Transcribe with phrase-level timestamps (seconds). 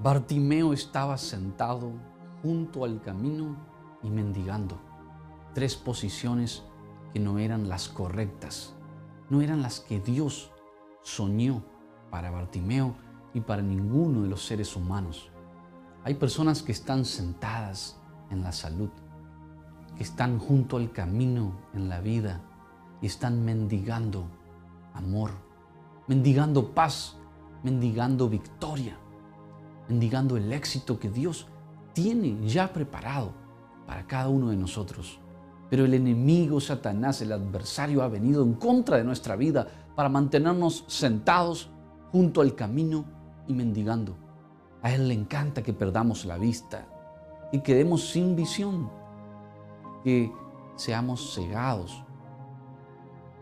[0.00, 1.90] Bartimeo estaba sentado
[2.40, 3.56] junto al camino
[4.00, 4.78] y mendigando.
[5.54, 6.62] Tres posiciones
[7.12, 8.76] que no eran las correctas,
[9.28, 10.52] no eran las que Dios
[11.02, 11.64] soñó
[12.12, 12.94] para Bartimeo
[13.34, 15.30] y para ninguno de los seres humanos.
[16.04, 17.98] Hay personas que están sentadas
[18.30, 18.90] en la salud,
[19.96, 22.40] que están junto al camino en la vida
[23.02, 24.26] y están mendigando
[24.94, 25.32] amor,
[26.06, 27.16] mendigando paz,
[27.64, 28.96] mendigando victoria,
[29.88, 31.46] mendigando el éxito que Dios
[31.92, 33.32] tiene ya preparado
[33.86, 35.18] para cada uno de nosotros.
[35.70, 40.84] Pero el enemigo Satanás, el adversario, ha venido en contra de nuestra vida para mantenernos
[40.86, 41.70] sentados
[42.12, 43.04] junto al camino
[43.46, 44.16] y mendigando.
[44.82, 46.86] A Él le encanta que perdamos la vista
[47.50, 48.90] y quedemos sin visión,
[50.04, 50.32] que
[50.76, 52.04] seamos cegados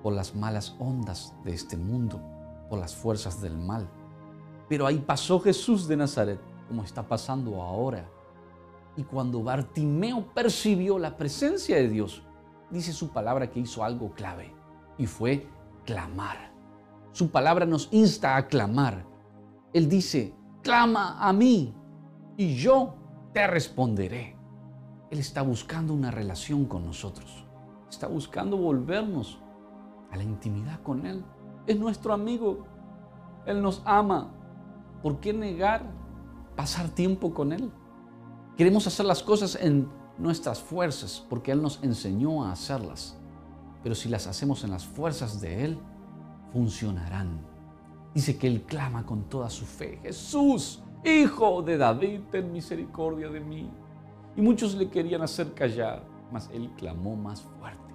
[0.02, 2.20] por las malas ondas de este mundo,
[2.70, 3.88] por las fuerzas del mal.
[4.68, 8.08] Pero ahí pasó Jesús de Nazaret, como está pasando ahora.
[8.96, 12.22] Y cuando Bartimeo percibió la presencia de Dios,
[12.70, 14.52] dice su palabra que hizo algo clave
[14.98, 15.46] y fue
[15.84, 16.52] clamar.
[17.12, 19.04] Su palabra nos insta a clamar.
[19.72, 21.74] Él dice, clama a mí
[22.36, 22.94] y yo
[23.32, 24.36] te responderé.
[25.10, 27.46] Él está buscando una relación con nosotros.
[27.88, 29.38] Está buscando volvernos
[30.10, 31.24] a la intimidad con Él.
[31.66, 32.66] Es nuestro amigo.
[33.46, 34.32] Él nos ama.
[35.02, 35.82] ¿Por qué negar
[36.56, 37.70] pasar tiempo con Él?
[38.56, 43.18] Queremos hacer las cosas en nuestras fuerzas porque Él nos enseñó a hacerlas.
[43.82, 45.78] Pero si las hacemos en las fuerzas de Él,
[46.52, 47.40] funcionarán.
[48.14, 50.00] Dice que Él clama con toda su fe.
[50.02, 53.70] Jesús, Hijo de David, ten misericordia de mí.
[54.34, 56.02] Y muchos le querían hacer callar,
[56.32, 57.94] mas Él clamó más fuerte.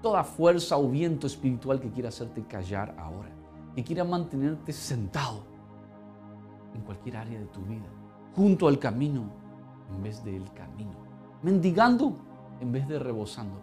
[0.00, 3.30] Toda fuerza o viento espiritual que quiera hacerte callar ahora,
[3.74, 5.57] que quiera mantenerte sentado
[6.74, 7.88] en cualquier área de tu vida,
[8.34, 9.30] junto al camino
[9.90, 10.96] en vez del camino,
[11.42, 12.16] mendigando
[12.60, 13.60] en vez de rebosando.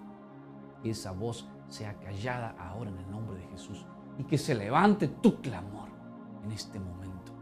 [0.81, 3.85] Que esa voz sea callada ahora en el nombre de Jesús
[4.17, 5.89] y que se levante tu clamor
[6.43, 7.33] en este momento.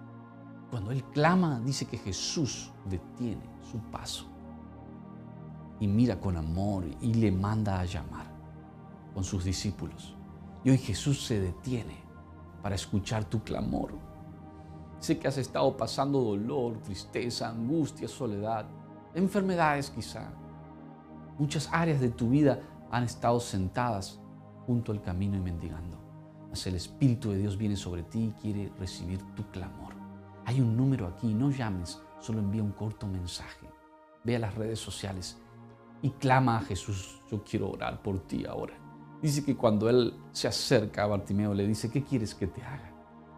[0.70, 4.26] Cuando Él clama, dice que Jesús detiene su paso
[5.80, 8.26] y mira con amor y le manda a llamar
[9.14, 10.16] con sus discípulos.
[10.64, 11.98] Y hoy Jesús se detiene
[12.62, 13.92] para escuchar tu clamor.
[15.04, 18.66] Sé que has estado pasando dolor, tristeza, angustia, soledad,
[19.14, 20.32] enfermedades quizá.
[21.38, 24.22] Muchas áreas de tu vida han estado sentadas
[24.66, 25.98] junto al camino y mendigando.
[26.50, 29.94] Mas el Espíritu de Dios viene sobre ti y quiere recibir tu clamor.
[30.46, 33.68] Hay un número aquí, no llames, solo envía un corto mensaje.
[34.24, 35.38] Ve a las redes sociales
[36.02, 37.20] y clama a Jesús.
[37.30, 38.76] Yo quiero orar por ti ahora.
[39.22, 42.93] Dice que cuando Él se acerca a Bartimeo le dice, ¿qué quieres que te haga?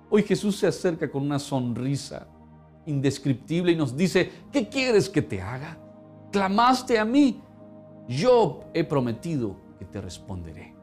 [0.10, 2.28] Hoy Jesús se acerca con una sonrisa
[2.86, 5.78] indescriptible y nos dice, ¿qué quieres que te haga?
[6.32, 7.42] Clamaste a mí.
[8.08, 10.76] Yo he prometido que te responderé.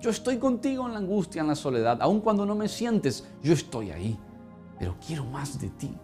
[0.00, 1.98] Yo estoy contigo en la angustia, en la soledad.
[2.00, 4.18] Aun cuando no me sientes, yo estoy ahí.
[4.78, 5.94] Pero quiero más de ti.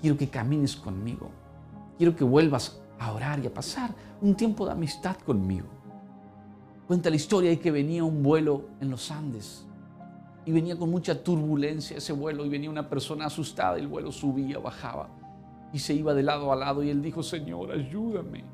[0.00, 1.30] Quiero que camines conmigo.
[1.96, 5.66] Quiero que vuelvas a orar y a pasar un tiempo de amistad conmigo.
[6.88, 9.64] Cuenta la historia de que venía un vuelo en los Andes
[10.44, 14.10] y venía con mucha turbulencia ese vuelo y venía una persona asustada y el vuelo
[14.10, 15.08] subía, bajaba
[15.72, 18.44] y se iba de lado a lado y él dijo, Señor, ayúdame.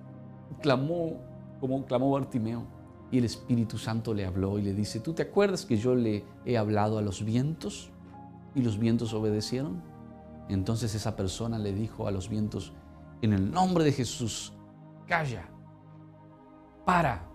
[0.61, 1.21] clamó
[1.61, 2.65] como clamó Bartimeo
[3.11, 6.25] y el Espíritu Santo le habló y le dice, ¿tú te acuerdas que yo le
[6.45, 7.91] he hablado a los vientos
[8.55, 9.83] y los vientos obedecieron?
[10.49, 12.73] Entonces esa persona le dijo a los vientos,
[13.23, 14.53] en el nombre de Jesús,
[15.07, 15.49] calla,
[16.85, 17.29] para,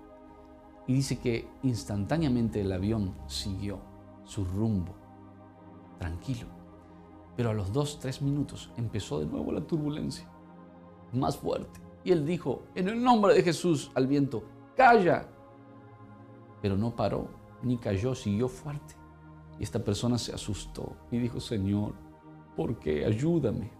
[0.87, 3.92] y dice que instantáneamente el avión siguió
[4.25, 4.93] su rumbo,
[5.99, 6.47] tranquilo.
[7.35, 10.27] Pero a los dos, tres minutos empezó de nuevo la turbulencia,
[11.13, 11.79] más fuerte.
[12.03, 14.43] Y él dijo, en el nombre de Jesús al viento,
[14.75, 15.27] calla.
[16.61, 17.27] Pero no paró,
[17.61, 18.95] ni cayó, siguió fuerte.
[19.59, 21.93] Y esta persona se asustó y dijo, Señor,
[22.55, 23.05] ¿por qué?
[23.05, 23.71] Ayúdame.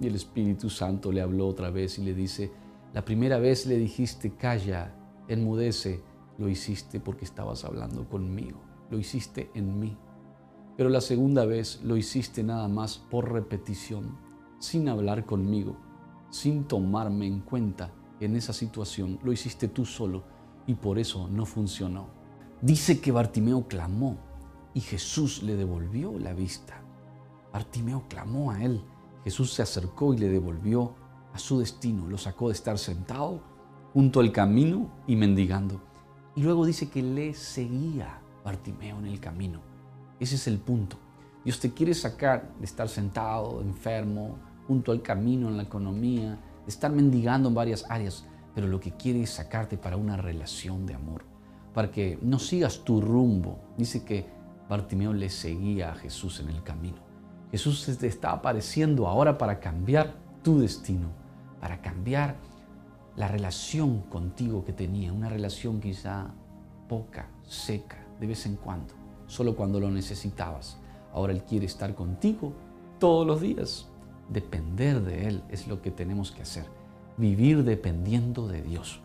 [0.00, 2.52] Y el Espíritu Santo le habló otra vez y le dice,
[2.92, 4.94] la primera vez le dijiste, calla,
[5.28, 6.02] enmudece,
[6.38, 8.60] lo hiciste porque estabas hablando conmigo,
[8.90, 9.96] lo hiciste en mí.
[10.76, 14.18] Pero la segunda vez lo hiciste nada más por repetición,
[14.58, 15.76] sin hablar conmigo,
[16.30, 19.18] sin tomarme en cuenta en esa situación.
[19.22, 20.24] Lo hiciste tú solo
[20.66, 22.08] y por eso no funcionó.
[22.60, 24.18] Dice que Bartimeo clamó
[24.74, 26.82] y Jesús le devolvió la vista.
[27.52, 28.82] Bartimeo clamó a él.
[29.24, 30.94] Jesús se acercó y le devolvió
[31.32, 32.06] a su destino.
[32.06, 33.40] Lo sacó de estar sentado
[33.94, 35.80] junto al camino y mendigando.
[36.34, 39.60] Y luego dice que le seguía Bartimeo en el camino.
[40.20, 40.96] Ese es el punto.
[41.44, 44.38] Dios te quiere sacar de estar sentado, enfermo
[44.68, 48.92] junto al camino, en la economía, de estar mendigando en varias áreas, pero lo que
[48.92, 51.24] quiere es sacarte para una relación de amor,
[51.74, 53.58] para que no sigas tu rumbo.
[53.76, 54.26] Dice que
[54.68, 56.98] Bartimeo le seguía a Jesús en el camino.
[57.50, 61.08] Jesús te está apareciendo ahora para cambiar tu destino,
[61.60, 62.36] para cambiar
[63.16, 66.32] la relación contigo que tenía, una relación quizá
[66.88, 68.94] poca, seca, de vez en cuando,
[69.26, 70.78] solo cuando lo necesitabas.
[71.12, 72.52] Ahora Él quiere estar contigo
[72.98, 73.88] todos los días.
[74.28, 76.66] Depender de Él es lo que tenemos que hacer.
[77.16, 79.00] Vivir dependiendo de Dios.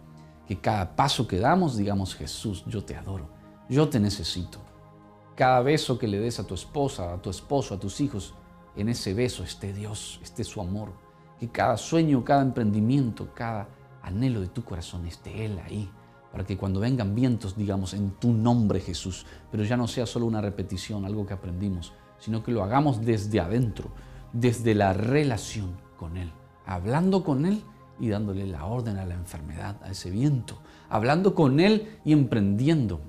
[0.48, 3.30] Que cada paso que damos digamos, Jesús, yo te adoro,
[3.69, 4.60] yo te necesito.
[5.36, 8.34] Cada beso que le des a tu esposa, a tu esposo, a tus hijos,
[8.75, 10.92] en ese beso esté Dios, esté su amor.
[11.40, 13.69] Que cada sueño, cada emprendimiento, cada
[14.02, 15.90] anhelo de tu corazón esté Él ahí.
[16.31, 20.25] Para que cuando vengan vientos digamos en tu nombre Jesús, pero ya no sea solo
[20.25, 23.92] una repetición, algo que aprendimos, sino que lo hagamos desde adentro,
[24.31, 26.31] desde la relación con Él,
[26.66, 27.62] hablando con Él
[28.00, 33.01] y dándole la orden a la enfermedad, a ese viento, hablando con Él y emprendiendo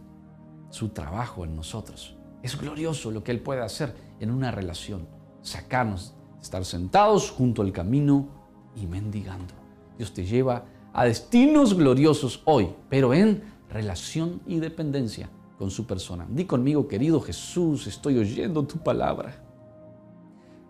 [0.71, 2.17] su trabajo en nosotros.
[2.43, 5.07] Es glorioso lo que Él puede hacer en una relación,
[5.43, 8.29] sacarnos, estar sentados junto al camino
[8.75, 9.55] y mendigando.
[9.97, 16.27] Dios te lleva a destinos gloriosos hoy, pero en relación y dependencia con su persona.
[16.29, 19.35] Di conmigo, querido Jesús, estoy oyendo tu palabra.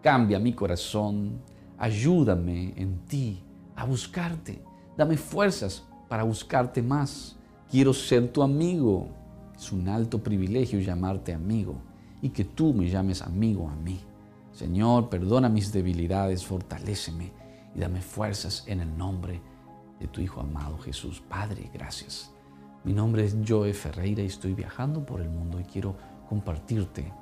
[0.00, 1.40] Cambia mi corazón,
[1.78, 3.42] ayúdame en ti
[3.74, 4.62] a buscarte.
[4.96, 7.36] Dame fuerzas para buscarte más.
[7.70, 9.08] Quiero ser tu amigo.
[9.56, 11.76] Es un alto privilegio llamarte amigo
[12.20, 14.00] y que tú me llames amigo a mí.
[14.52, 17.32] Señor, perdona mis debilidades, fortaléceme
[17.75, 19.51] y dame fuerzas en el nombre de
[20.08, 21.22] tu Hijo amado Jesús.
[21.28, 22.32] Padre, gracias.
[22.84, 25.96] Mi nombre es Joe Ferreira y estoy viajando por el mundo y quiero
[26.28, 27.12] compartirte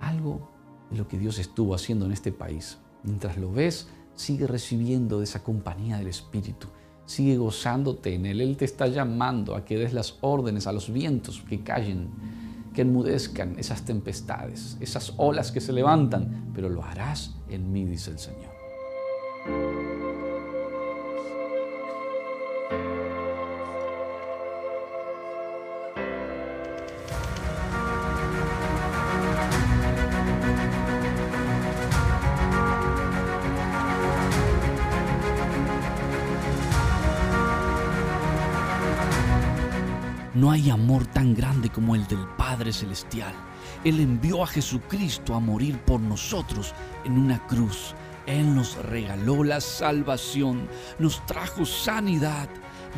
[0.00, 0.50] algo
[0.90, 2.78] de lo que Dios estuvo haciendo en este país.
[3.02, 6.68] Mientras lo ves, sigue recibiendo de esa compañía del Espíritu.
[7.04, 8.40] Sigue gozándote en Él.
[8.40, 12.08] Él te está llamando a que des las órdenes a los vientos que callen,
[12.72, 18.12] que enmudezcan esas tempestades, esas olas que se levantan, pero lo harás en mí, dice
[18.12, 19.91] el Señor.
[40.34, 43.34] No hay amor tan grande como el del Padre Celestial.
[43.84, 46.74] Él envió a Jesucristo a morir por nosotros
[47.04, 47.94] en una cruz.
[48.26, 50.68] Él nos regaló la salvación,
[50.98, 52.48] nos trajo sanidad,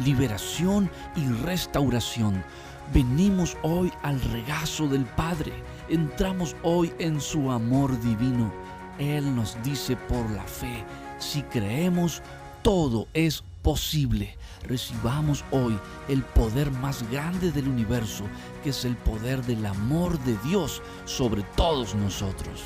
[0.04, 2.44] liberación y restauración.
[2.92, 5.52] Venimos hoy al regazo del Padre,
[5.88, 8.52] entramos hoy en su amor divino.
[8.98, 10.84] Él nos dice por la fe,
[11.19, 12.22] si creemos,
[12.62, 14.37] todo es posible.
[14.62, 15.76] Recibamos hoy
[16.08, 18.25] el poder más grande del universo,
[18.62, 22.62] que es el poder del amor de Dios sobre todos nosotros.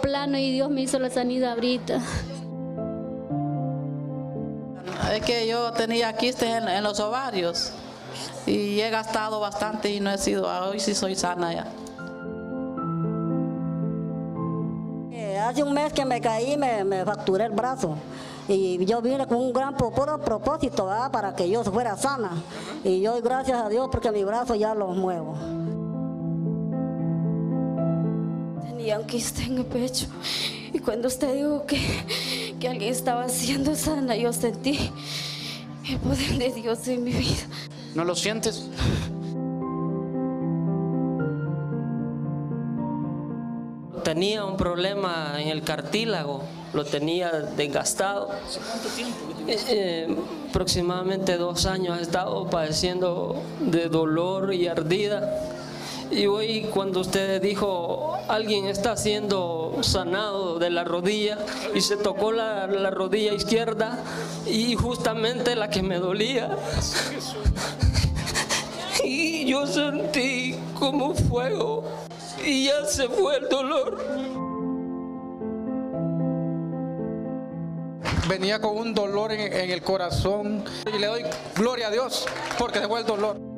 [0.00, 2.00] Plano y Dios me hizo la sanidad ahorita.
[5.12, 7.72] Es que yo tenía quistes en, los ovarios
[8.46, 11.66] y he gastado bastante y no he sido, hoy sí soy sana ya.
[15.46, 17.96] Hace un mes que me caí, me, me fracturé el brazo.
[18.48, 22.30] Y yo vine con un gran propósito para que yo fuera sana.
[22.82, 25.36] Y yo, gracias a Dios, porque mi brazo ya lo muevo.
[28.84, 30.06] Y aunque esté en el pecho.
[30.72, 31.80] Y cuando usted dijo que,
[32.60, 34.90] que alguien estaba siendo sana, yo sentí
[35.88, 37.46] el poder de Dios en mi vida.
[37.94, 38.68] ¿No lo sientes?
[44.02, 46.42] Tenía un problema en el cartílago,
[46.74, 48.26] lo tenía desgastado.
[48.26, 49.16] ¿Cuánto tiempo?
[49.46, 50.16] Eh, eh,
[50.50, 55.53] aproximadamente dos años he estado padeciendo de dolor y ardida
[56.14, 61.38] y hoy cuando usted dijo, alguien está siendo sanado de la rodilla
[61.74, 63.98] y se tocó la, la rodilla izquierda
[64.46, 66.56] y justamente la que me dolía.
[69.06, 71.84] Y yo sentí como fuego
[72.42, 74.02] y ya se fue el dolor.
[78.26, 81.22] Venía con un dolor en, el corazón y le doy
[81.54, 82.26] gloria a Dios
[82.58, 83.53] porque se fue el dolor.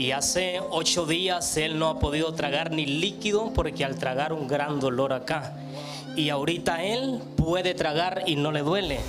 [0.00, 4.48] Y hace ocho días él no ha podido tragar ni líquido porque al tragar un
[4.48, 5.52] gran dolor acá.
[6.16, 9.00] Y ahorita él puede tragar y no le duele.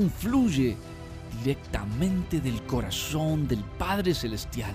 [0.00, 0.76] Unción fluye
[1.42, 4.74] directamente del corazón del Padre Celestial.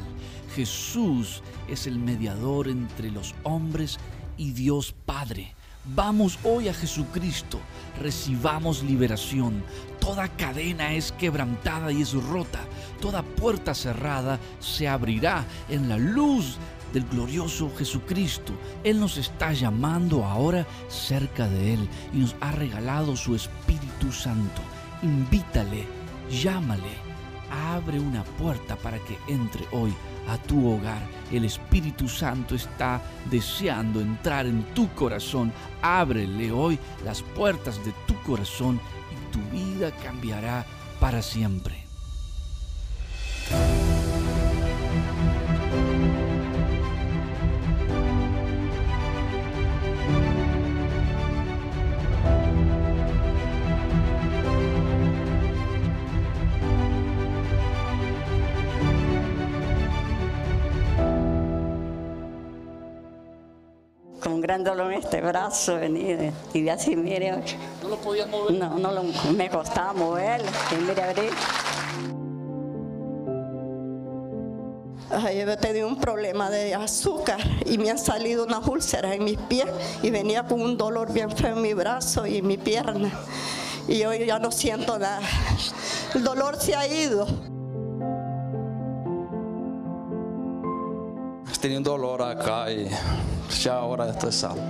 [0.55, 3.97] Jesús es el mediador entre los hombres
[4.37, 5.53] y Dios Padre.
[5.95, 7.59] Vamos hoy a Jesucristo,
[8.01, 9.63] recibamos liberación.
[9.99, 12.59] Toda cadena es quebrantada y es rota.
[13.01, 16.57] Toda puerta cerrada se abrirá en la luz
[16.93, 18.53] del glorioso Jesucristo.
[18.83, 24.61] Él nos está llamando ahora cerca de Él y nos ha regalado su Espíritu Santo.
[25.05, 25.85] Invítale,
[26.31, 26.97] llámale,
[27.71, 29.93] abre una puerta para que entre hoy
[30.27, 31.07] a tu hogar.
[31.31, 35.53] El Espíritu Santo está deseando entrar en tu corazón.
[35.83, 38.81] Ábrele hoy las puertas de tu corazón
[39.11, 40.65] y tu vida cambiará
[40.99, 41.84] para siempre.
[64.45, 67.31] Gran dolor en este brazo venía y así, mire.
[67.81, 68.53] ¿No lo podías mover?
[68.53, 70.47] No, no lo, me costaba moverlo.
[70.71, 71.31] Y mire, abrir.
[75.09, 79.23] Ay, yo he tenido un problema de azúcar y me han salido unas úlceras en
[79.23, 79.65] mis pies
[80.03, 83.11] y venía con un dolor bien feo en mi brazo y en mi pierna.
[83.87, 85.21] Y hoy ya no siento nada.
[86.13, 87.25] El dolor se ha ido.
[91.65, 92.87] Tenía dolor acá y
[93.63, 94.61] ya ahora estoy sano.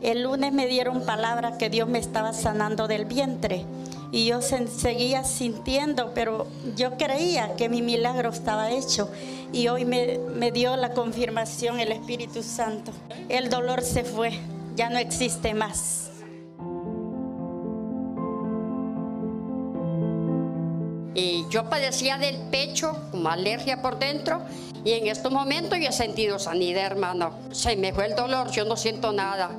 [0.00, 3.66] El lunes me dieron palabra que Dios me estaba sanando del vientre
[4.10, 9.10] y yo se- seguía sintiendo, pero yo creía que mi milagro estaba hecho
[9.52, 12.92] y hoy me, me dio la confirmación el Espíritu Santo.
[13.28, 14.32] El dolor se fue,
[14.74, 16.11] ya no existe más.
[21.22, 24.42] Y yo padecía del pecho, como alergia por dentro,
[24.84, 27.30] y en estos momentos yo he sentido sanidad, hermano.
[27.52, 29.50] Se me fue el dolor, yo no siento nada.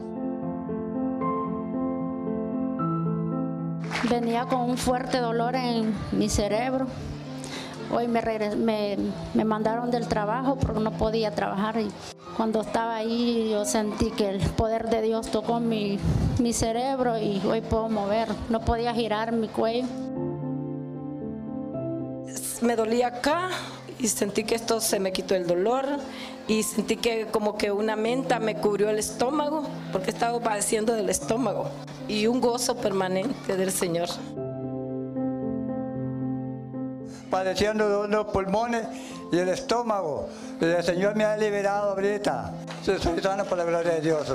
[4.09, 6.87] Venía con un fuerte dolor en mi cerebro.
[7.89, 8.21] Hoy me,
[8.57, 8.97] me,
[9.33, 11.79] me mandaron del trabajo porque no podía trabajar.
[11.79, 11.87] Y
[12.35, 15.97] cuando estaba ahí yo sentí que el poder de Dios tocó mi,
[16.39, 18.27] mi cerebro y hoy puedo mover.
[18.49, 19.87] No podía girar mi cuello.
[22.63, 23.49] Me dolía acá
[23.99, 25.85] y sentí que esto se me quitó el dolor
[26.47, 31.09] y sentí que como que una menta me cubrió el estómago porque estaba padeciendo del
[31.09, 31.69] estómago
[32.07, 34.09] y un gozo permanente del Señor.
[37.33, 38.85] padeciendo de unos pulmones
[39.31, 40.29] y el estómago.
[40.61, 42.53] El Señor me ha liberado ahorita.
[42.83, 44.33] Soy sano por la gloria de Dios.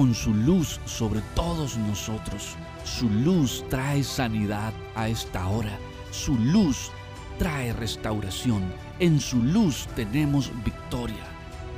[0.00, 2.56] Con su luz sobre todos nosotros.
[2.84, 5.78] Su luz trae sanidad a esta hora.
[6.10, 6.90] Su luz
[7.38, 8.62] trae restauración.
[8.98, 11.22] En su luz tenemos victoria.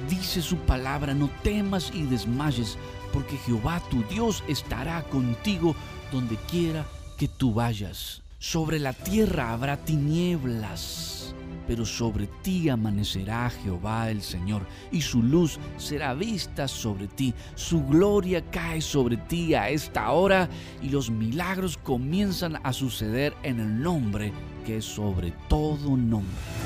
[0.08, 2.78] Dice su palabra, no temas y desmayes,
[3.12, 5.74] porque Jehová tu Dios estará contigo
[6.12, 6.86] donde quiera
[7.18, 8.22] que tú vayas.
[8.38, 11.34] Sobre la tierra habrá tinieblas,
[11.66, 17.34] pero sobre ti amanecerá Jehová el Señor, y su luz será vista sobre ti.
[17.54, 20.48] Su gloria cae sobre ti a esta hora,
[20.80, 24.32] y los milagros comienzan a suceder en el nombre
[24.64, 26.61] que es sobre todo nombre.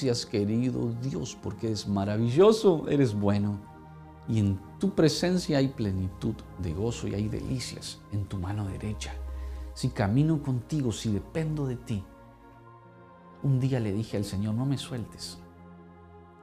[0.00, 3.58] Gracias querido Dios porque es maravilloso, eres bueno.
[4.28, 9.12] Y en tu presencia hay plenitud de gozo y hay delicias en tu mano derecha.
[9.74, 12.04] Si camino contigo, si dependo de ti.
[13.42, 15.40] Un día le dije al Señor, no me sueltes.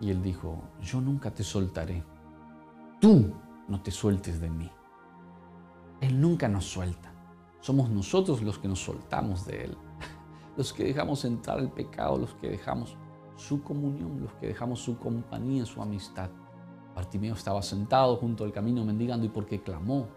[0.02, 2.04] Y él dijo, yo nunca te soltaré.
[3.00, 3.34] Tú
[3.70, 4.70] no te sueltes de mí.
[6.02, 7.14] Él nunca nos suelta.
[7.62, 9.78] Somos nosotros los que nos soltamos de Él.
[10.58, 12.98] Los que dejamos entrar el pecado, los que dejamos
[13.36, 16.30] su comunión, los que dejamos su compañía, su amistad.
[16.96, 20.08] Bartimeo estaba sentado junto al camino mendigando y porque clamó,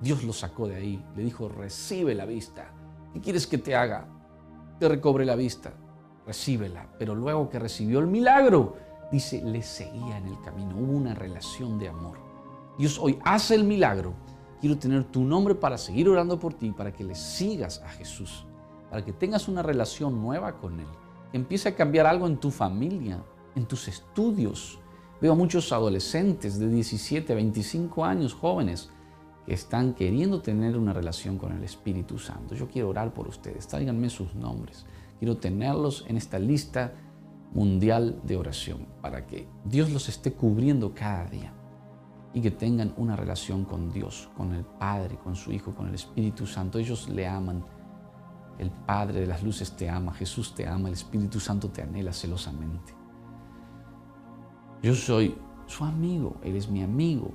[0.00, 1.04] Dios lo sacó de ahí.
[1.16, 2.72] Le dijo, recibe la vista.
[3.12, 4.06] ¿Qué quieres que te haga?
[4.78, 5.72] Te recobre la vista.
[6.26, 6.88] Recíbela.
[6.98, 8.76] Pero luego que recibió el milagro,
[9.10, 10.76] dice, le seguía en el camino.
[10.76, 12.18] Hubo una relación de amor.
[12.78, 14.14] Dios hoy hace el milagro.
[14.60, 18.46] Quiero tener tu nombre para seguir orando por ti, para que le sigas a Jesús,
[18.88, 20.86] para que tengas una relación nueva con Él,
[21.32, 23.22] empiece a cambiar algo en tu familia,
[23.54, 24.78] en tus estudios.
[25.20, 28.90] Veo muchos adolescentes de 17 a 25 años, jóvenes,
[29.46, 32.54] que están queriendo tener una relación con el Espíritu Santo.
[32.54, 34.86] Yo quiero orar por ustedes, tráiganme sus nombres.
[35.18, 36.92] Quiero tenerlos en esta lista
[37.52, 41.52] mundial de oración para que Dios los esté cubriendo cada día
[42.34, 45.94] y que tengan una relación con Dios, con el Padre, con su Hijo, con el
[45.94, 46.78] Espíritu Santo.
[46.78, 47.64] Ellos le aman.
[48.58, 52.12] El Padre de las luces te ama, Jesús te ama, el Espíritu Santo te anhela
[52.12, 52.94] celosamente.
[54.82, 57.30] Yo soy su amigo, Él es mi amigo,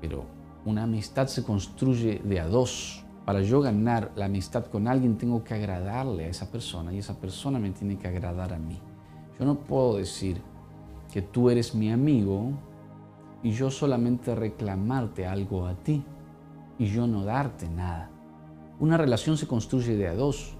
[0.00, 0.24] pero
[0.64, 3.04] una amistad se construye de a dos.
[3.24, 7.18] Para yo ganar la amistad con alguien tengo que agradarle a esa persona y esa
[7.18, 8.78] persona me tiene que agradar a mí.
[9.38, 10.40] Yo no puedo decir
[11.12, 12.52] que tú eres mi amigo
[13.42, 16.04] y yo solamente reclamarte algo a ti
[16.78, 18.10] y yo no darte nada.
[18.80, 20.53] Una relación se construye de a dos.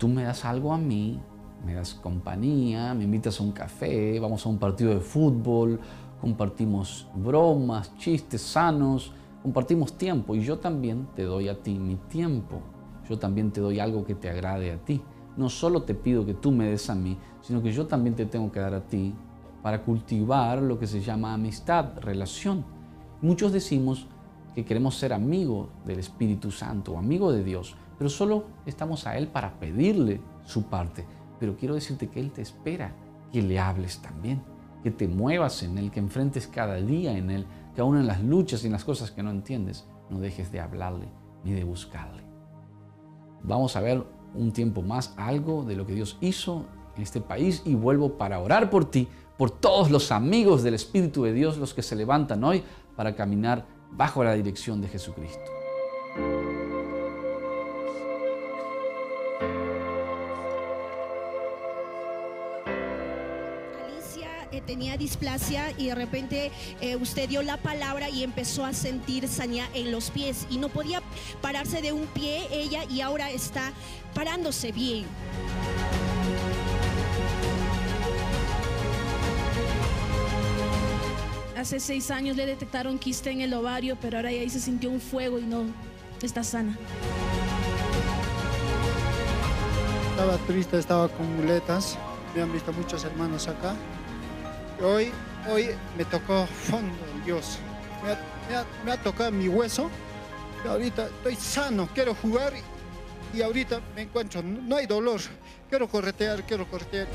[0.00, 1.20] Tú me das algo a mí,
[1.62, 5.78] me das compañía, me invitas a un café, vamos a un partido de fútbol,
[6.22, 12.62] compartimos bromas, chistes sanos, compartimos tiempo y yo también te doy a ti mi tiempo.
[13.10, 15.02] Yo también te doy algo que te agrade a ti.
[15.36, 18.24] No solo te pido que tú me des a mí, sino que yo también te
[18.24, 19.12] tengo que dar a ti
[19.62, 22.64] para cultivar lo que se llama amistad, relación.
[23.20, 24.06] Muchos decimos
[24.54, 29.28] que queremos ser amigos del Espíritu Santo amigo de Dios, pero solo estamos a Él
[29.28, 31.04] para pedirle su parte.
[31.38, 32.94] Pero quiero decirte que Él te espera
[33.30, 34.42] que le hables también,
[34.82, 38.22] que te muevas en Él, que enfrentes cada día en Él, que aún en las
[38.22, 41.10] luchas y en las cosas que no entiendes, no dejes de hablarle
[41.44, 42.22] ni de buscarle.
[43.42, 44.02] Vamos a ver
[44.34, 46.64] un tiempo más algo de lo que Dios hizo
[46.96, 51.24] en este país y vuelvo para orar por ti, por todos los amigos del Espíritu
[51.24, 52.62] de Dios, los que se levantan hoy
[52.96, 55.50] para caminar bajo la dirección de Jesucristo.
[64.70, 69.66] Tenía displasia y de repente eh, usted dio la palabra y empezó a sentir sanidad
[69.74, 71.02] en los pies y no podía
[71.42, 73.72] pararse de un pie ella y ahora está
[74.14, 75.06] parándose bien.
[81.56, 85.00] Hace seis años le detectaron quiste en el ovario, pero ahora ahí se sintió un
[85.00, 85.64] fuego y no
[86.22, 86.78] está sana.
[90.10, 91.98] Estaba triste, estaba con muletas.
[92.36, 93.74] Me han visto muchos hermanos acá.
[94.82, 95.12] Hoy,
[95.46, 97.58] hoy me tocó fondo Dios.
[98.84, 99.90] Me ha, tocado mi hueso.
[100.64, 102.52] Y ahorita estoy sano, quiero jugar
[103.32, 105.20] y ahorita me encuentro, no hay dolor.
[105.68, 107.06] Quiero corretear, quiero corretear.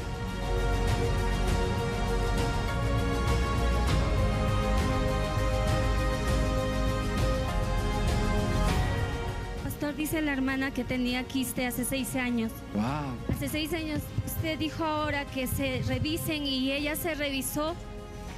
[9.95, 12.51] Dice la hermana que tenía quiste hace seis años.
[12.73, 13.35] Wow.
[13.35, 14.01] Hace seis años.
[14.25, 17.75] Usted dijo ahora que se revisen y ella se revisó.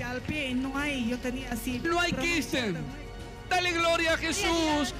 [0.06, 1.80] Al pie no hay, yo tenía así.
[1.84, 2.76] No hay quiste.
[3.50, 4.93] Dale gloria a Jesús.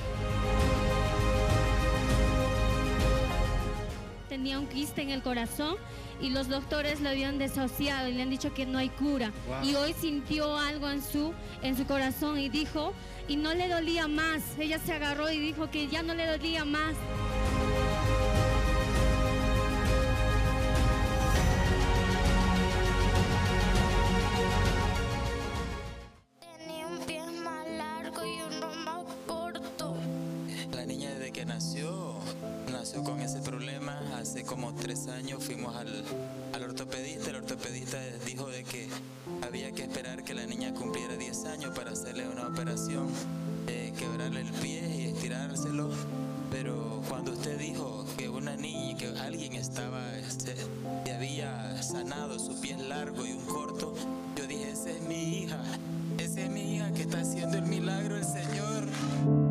[4.30, 5.76] Tenía un quiste en el corazón
[6.22, 9.32] y los doctores lo habían desociado y le han dicho que no hay cura.
[9.64, 12.94] Y hoy sintió algo en su, en su corazón y dijo,
[13.28, 14.42] y no le dolía más.
[14.60, 16.96] Ella se agarró y dijo que ya no le dolía más.
[39.88, 43.08] Esperar que la niña cumpliera 10 años para hacerle una operación,
[43.98, 45.90] quebrarle el pie y estirárselo.
[46.52, 50.56] Pero cuando usted dijo que una niña, que alguien estaba, este,
[51.06, 53.94] que había sanado su pies largo y un corto,
[54.36, 55.62] yo dije, esa es mi hija,
[56.18, 59.47] esa es mi hija que está haciendo el milagro el Señor.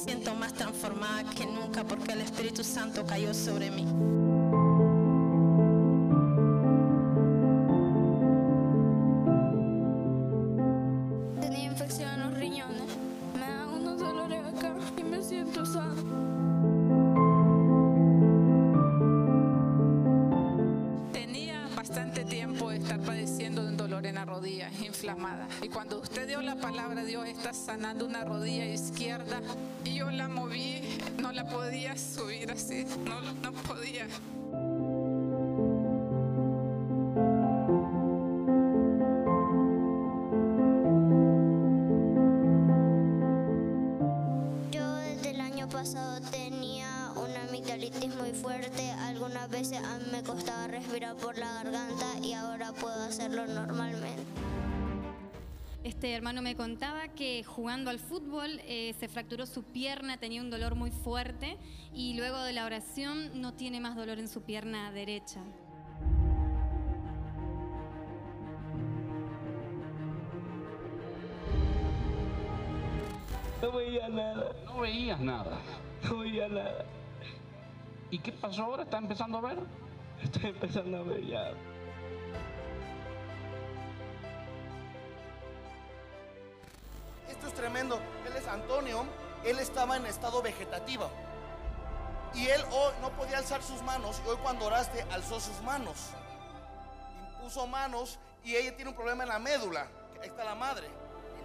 [0.00, 3.84] Siento más transformada que nunca porque el Espíritu Santo cayó sobre mí.
[11.38, 12.82] Tenía infección en los riñones.
[13.34, 15.94] Me dan unos dolores acá y me siento sana.
[21.12, 25.46] Tenía bastante tiempo de estar padeciendo de un dolor en la rodilla inflamada.
[25.60, 29.42] Y cuando usted dio la palabra, Dios está sanando una rodilla izquierda.
[30.00, 30.80] Yo la moví,
[31.20, 34.06] no la podía subir así, no, no podía.
[56.00, 60.48] Este hermano me contaba que jugando al fútbol eh, se fracturó su pierna, tenía un
[60.48, 61.58] dolor muy fuerte
[61.92, 65.42] y luego de la oración no tiene más dolor en su pierna derecha.
[73.60, 74.52] No veía nada.
[74.64, 75.60] No veías nada.
[76.04, 76.86] No veía nada.
[78.10, 78.84] ¿Y qué pasó ahora?
[78.84, 79.58] ¿Está empezando a ver?
[80.22, 81.52] Estoy empezando a ver ya.
[87.40, 87.98] Esto es tremendo.
[88.26, 89.06] Él es Antonio.
[89.44, 91.08] Él estaba en estado vegetativo.
[92.34, 94.20] Y él hoy no podía alzar sus manos.
[94.26, 96.10] Y hoy cuando oraste, alzó sus manos.
[97.32, 99.86] Impuso manos y ella tiene un problema en la médula.
[100.20, 100.88] Ahí está la madre.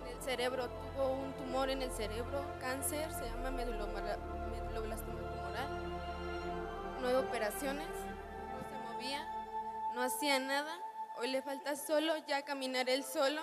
[0.02, 5.70] En el cerebro, tuvo un tumor en el cerebro, cáncer, se llama meduloblastoma tumoral.
[7.00, 9.26] Nueve operaciones, no se movía,
[9.94, 10.78] no hacía nada.
[11.18, 13.42] Hoy le falta solo ya caminar él solo.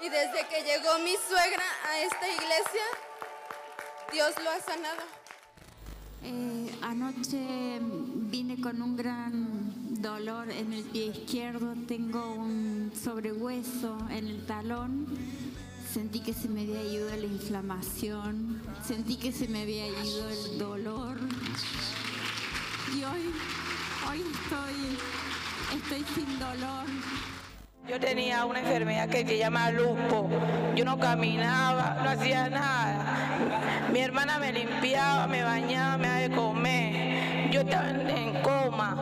[0.00, 2.84] Y desde que llegó mi suegra a esta iglesia,
[4.12, 5.02] Dios lo ha sanado.
[6.22, 14.28] Eh, anoche vine con un gran dolor en el pie izquierdo, tengo un sobrehueso en
[14.28, 15.06] el talón,
[15.92, 20.58] sentí que se me había ido la inflamación, sentí que se me había ido el
[20.58, 21.18] dolor
[22.94, 23.32] y hoy,
[24.08, 24.98] hoy estoy,
[25.76, 26.86] estoy sin dolor.
[27.88, 30.28] Yo tenía una enfermedad que se llama lupo.
[30.74, 33.38] Yo no caminaba, no hacía nada.
[33.90, 37.50] Mi hermana me limpiaba, me bañaba, me daba de comer.
[37.50, 38.94] Yo estaba en, coma.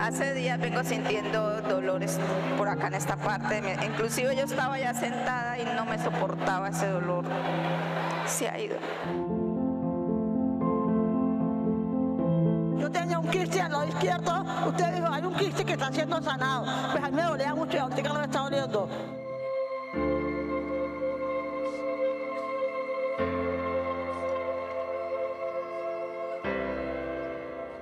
[0.00, 2.18] Hace días vengo sintiendo dolores
[2.56, 3.62] por acá en esta parte.
[3.86, 7.26] Inclusive yo estaba ya sentada y no me soportaba ese dolor.
[8.26, 9.47] Se ha ido.
[13.30, 14.44] Quiste al lado izquierdo.
[14.68, 16.64] Usted dijo, hay un quiste que está siendo sanado.
[16.92, 18.88] Pues a mí me dolía mucho y ahorita no me está doliendo.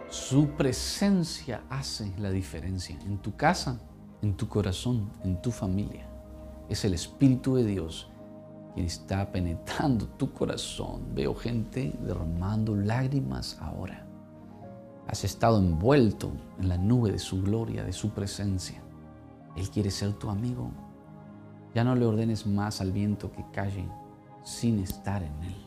[0.08, 3.78] Su presencia hace la diferencia en tu casa,
[4.22, 6.06] en tu corazón, en tu familia.
[6.68, 8.10] Es el Espíritu de Dios
[8.74, 11.14] quien está penetrando tu corazón.
[11.14, 14.05] Veo gente derramando lágrimas ahora.
[15.08, 18.82] Has estado envuelto en la nube de su gloria, de su presencia.
[19.56, 20.70] Él quiere ser tu amigo.
[21.74, 23.88] Ya no le ordenes más al viento que calle
[24.42, 25.66] sin estar en él.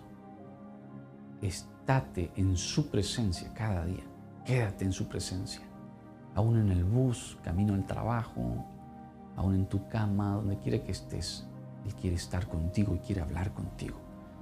[1.41, 4.03] Estate en su presencia cada día.
[4.45, 5.61] Quédate en su presencia.
[6.35, 8.65] Aún en el bus, camino al trabajo,
[9.37, 11.47] aún en tu cama, donde quiera que estés.
[11.85, 13.97] Él quiere estar contigo y quiere hablar contigo.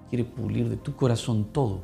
[0.10, 1.84] Quiere pulir de tu corazón todo.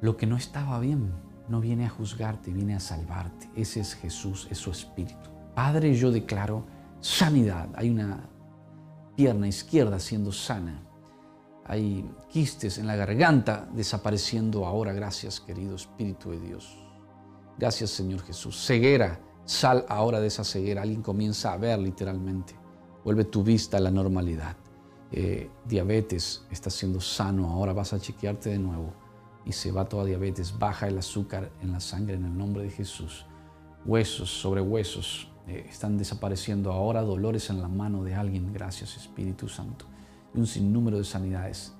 [0.00, 1.12] Lo que no estaba bien
[1.48, 3.50] no viene a juzgarte, viene a salvarte.
[3.54, 5.30] Ese es Jesús, es su espíritu.
[5.54, 6.64] Padre, yo declaro
[7.00, 7.68] sanidad.
[7.74, 8.28] Hay una
[9.16, 10.82] pierna izquierda siendo sana.
[11.64, 14.92] Hay quistes en la garganta desapareciendo ahora.
[14.92, 16.78] Gracias, querido Espíritu de Dios.
[17.58, 18.66] Gracias, Señor Jesús.
[18.66, 20.82] Ceguera, sal ahora de esa ceguera.
[20.82, 22.54] Alguien comienza a ver literalmente.
[23.04, 24.56] Vuelve tu vista a la normalidad.
[25.10, 27.50] Eh, diabetes, estás siendo sano.
[27.50, 29.01] Ahora vas a chequearte de nuevo
[29.44, 30.58] y se va toda diabetes.
[30.58, 33.26] Baja el azúcar en la sangre en el nombre de Jesús.
[33.84, 37.02] Huesos sobre huesos eh, están desapareciendo ahora.
[37.02, 38.52] Dolores en la mano de alguien.
[38.52, 39.86] Gracias, Espíritu Santo.
[40.32, 41.74] de un sinnúmero de sanidades.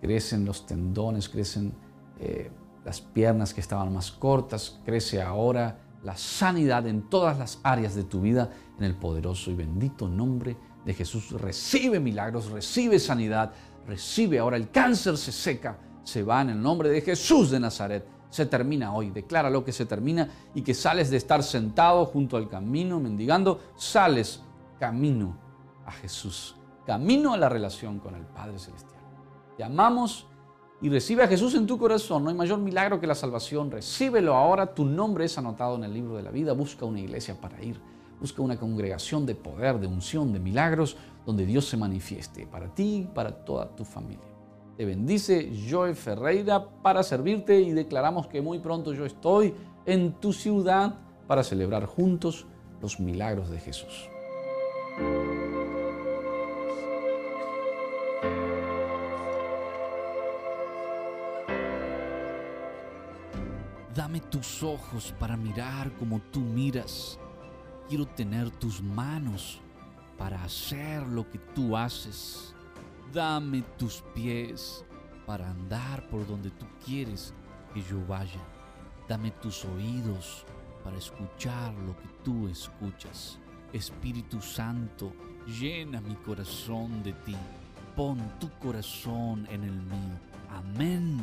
[0.00, 1.72] Crecen los tendones, crecen
[2.18, 2.50] eh,
[2.84, 8.04] las piernas que estaban más cortas, crece ahora la sanidad en todas las áreas de
[8.04, 11.30] tu vida en el poderoso y bendito nombre de Jesús.
[11.32, 13.52] Recibe milagros, recibe sanidad,
[13.86, 18.06] recibe ahora el cáncer se seca, se va en el nombre de Jesús de Nazaret.
[18.30, 22.36] Se termina hoy, declara lo que se termina y que sales de estar sentado junto
[22.36, 24.42] al camino mendigando, sales
[24.78, 25.36] camino
[25.84, 29.02] a Jesús, camino a la relación con el Padre Celestial.
[29.56, 30.26] Te amamos
[30.80, 32.24] y recibe a Jesús en tu corazón.
[32.24, 33.70] No hay mayor milagro que la salvación.
[33.70, 34.74] Recíbelo ahora.
[34.74, 36.54] Tu nombre es anotado en el libro de la vida.
[36.54, 37.80] Busca una iglesia para ir.
[38.18, 43.02] Busca una congregación de poder, de unción, de milagros, donde Dios se manifieste para ti
[43.02, 44.31] y para toda tu familia.
[44.76, 49.54] Te bendice Joe Ferreira para servirte y declaramos que muy pronto yo estoy
[49.84, 50.94] en tu ciudad
[51.26, 52.46] para celebrar juntos
[52.80, 54.08] los milagros de Jesús.
[63.94, 67.18] Dame tus ojos para mirar como tú miras.
[67.90, 69.60] Quiero tener tus manos
[70.16, 72.54] para hacer lo que tú haces.
[73.12, 74.82] Dame tus pies
[75.26, 77.34] para andar por donde tú quieres
[77.74, 78.40] que yo vaya.
[79.06, 80.46] Dame tus oídos
[80.82, 83.38] para escuchar lo que tú escuchas.
[83.70, 85.12] Espíritu Santo,
[85.46, 87.36] llena mi corazón de ti.
[87.94, 90.18] Pon tu corazón en el mío.
[90.48, 91.20] Amén.